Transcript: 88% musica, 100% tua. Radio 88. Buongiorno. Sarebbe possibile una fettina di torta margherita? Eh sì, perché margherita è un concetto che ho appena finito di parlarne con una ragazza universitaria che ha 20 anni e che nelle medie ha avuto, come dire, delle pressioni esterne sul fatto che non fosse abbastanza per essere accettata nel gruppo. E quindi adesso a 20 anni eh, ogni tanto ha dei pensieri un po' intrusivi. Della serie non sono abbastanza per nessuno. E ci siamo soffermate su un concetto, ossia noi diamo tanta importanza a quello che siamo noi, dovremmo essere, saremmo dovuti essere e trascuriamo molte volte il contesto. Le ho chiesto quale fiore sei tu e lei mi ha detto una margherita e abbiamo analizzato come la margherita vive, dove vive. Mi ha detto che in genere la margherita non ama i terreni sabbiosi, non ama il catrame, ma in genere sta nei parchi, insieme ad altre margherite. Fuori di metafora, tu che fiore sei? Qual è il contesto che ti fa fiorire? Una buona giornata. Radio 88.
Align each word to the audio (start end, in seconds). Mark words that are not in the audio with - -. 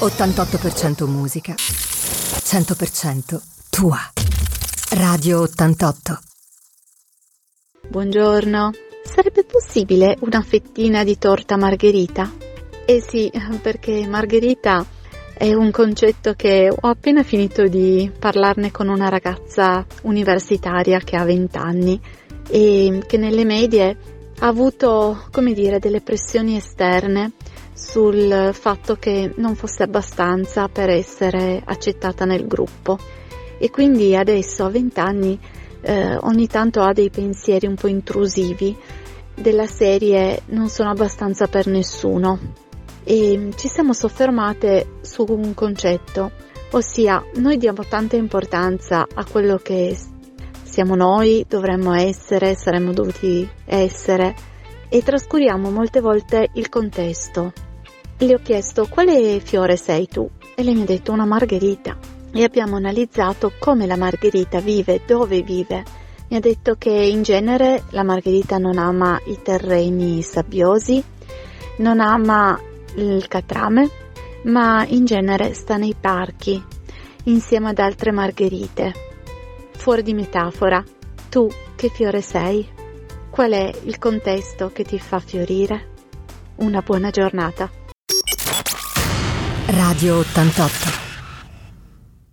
88% 0.00 1.06
musica, 1.06 1.52
100% 1.54 3.40
tua. 3.68 3.98
Radio 4.92 5.40
88. 5.42 6.18
Buongiorno. 7.88 8.72
Sarebbe 9.04 9.44
possibile 9.44 10.16
una 10.20 10.40
fettina 10.40 11.04
di 11.04 11.18
torta 11.18 11.56
margherita? 11.58 12.32
Eh 12.86 13.04
sì, 13.06 13.30
perché 13.60 14.06
margherita 14.06 14.84
è 15.36 15.52
un 15.52 15.70
concetto 15.70 16.32
che 16.32 16.70
ho 16.70 16.88
appena 16.88 17.22
finito 17.22 17.66
di 17.66 18.10
parlarne 18.18 18.70
con 18.70 18.88
una 18.88 19.10
ragazza 19.10 19.84
universitaria 20.02 21.00
che 21.00 21.16
ha 21.16 21.24
20 21.24 21.58
anni 21.58 22.00
e 22.48 23.02
che 23.06 23.18
nelle 23.18 23.44
medie 23.44 23.96
ha 24.38 24.46
avuto, 24.46 25.26
come 25.30 25.52
dire, 25.52 25.78
delle 25.78 26.00
pressioni 26.00 26.56
esterne 26.56 27.32
sul 27.74 28.50
fatto 28.52 28.94
che 28.96 29.32
non 29.36 29.56
fosse 29.56 29.82
abbastanza 29.82 30.68
per 30.68 30.88
essere 30.88 31.60
accettata 31.64 32.24
nel 32.24 32.46
gruppo. 32.46 32.98
E 33.58 33.70
quindi 33.70 34.16
adesso 34.16 34.64
a 34.64 34.70
20 34.70 35.00
anni 35.00 35.38
eh, 35.80 36.16
ogni 36.16 36.46
tanto 36.46 36.80
ha 36.80 36.92
dei 36.92 37.10
pensieri 37.10 37.66
un 37.66 37.74
po' 37.74 37.88
intrusivi. 37.88 38.76
Della 39.34 39.66
serie 39.66 40.42
non 40.46 40.68
sono 40.68 40.90
abbastanza 40.90 41.48
per 41.48 41.66
nessuno. 41.66 42.38
E 43.02 43.50
ci 43.56 43.68
siamo 43.68 43.92
soffermate 43.92 44.98
su 45.02 45.26
un 45.28 45.52
concetto, 45.52 46.30
ossia 46.70 47.22
noi 47.34 47.58
diamo 47.58 47.84
tanta 47.86 48.16
importanza 48.16 49.06
a 49.12 49.24
quello 49.26 49.58
che 49.58 49.94
siamo 50.62 50.94
noi, 50.94 51.44
dovremmo 51.46 51.92
essere, 51.92 52.54
saremmo 52.54 52.92
dovuti 52.92 53.46
essere 53.66 54.34
e 54.94 55.02
trascuriamo 55.02 55.72
molte 55.72 56.00
volte 56.00 56.50
il 56.52 56.68
contesto. 56.68 57.52
Le 58.16 58.32
ho 58.32 58.38
chiesto 58.40 58.86
quale 58.88 59.40
fiore 59.40 59.76
sei 59.76 60.06
tu 60.06 60.30
e 60.54 60.62
lei 60.62 60.76
mi 60.76 60.82
ha 60.82 60.84
detto 60.84 61.10
una 61.10 61.24
margherita 61.24 61.98
e 62.32 62.44
abbiamo 62.44 62.76
analizzato 62.76 63.54
come 63.58 63.86
la 63.86 63.96
margherita 63.96 64.60
vive, 64.60 65.00
dove 65.04 65.42
vive. 65.42 65.82
Mi 66.28 66.36
ha 66.36 66.40
detto 66.40 66.76
che 66.78 66.92
in 66.92 67.22
genere 67.22 67.82
la 67.90 68.04
margherita 68.04 68.56
non 68.58 68.78
ama 68.78 69.20
i 69.26 69.40
terreni 69.42 70.22
sabbiosi, 70.22 71.02
non 71.78 71.98
ama 71.98 72.56
il 72.94 73.26
catrame, 73.26 73.90
ma 74.44 74.86
in 74.86 75.04
genere 75.06 75.54
sta 75.54 75.76
nei 75.76 75.96
parchi, 76.00 76.62
insieme 77.24 77.70
ad 77.70 77.80
altre 77.80 78.12
margherite. 78.12 78.92
Fuori 79.72 80.04
di 80.04 80.14
metafora, 80.14 80.80
tu 81.28 81.48
che 81.74 81.88
fiore 81.88 82.20
sei? 82.20 82.82
Qual 83.34 83.50
è 83.50 83.68
il 83.82 83.98
contesto 83.98 84.70
che 84.72 84.84
ti 84.84 84.96
fa 85.00 85.18
fiorire? 85.18 85.88
Una 86.58 86.82
buona 86.82 87.10
giornata. 87.10 87.68
Radio 89.66 90.18
88. 90.18 91.03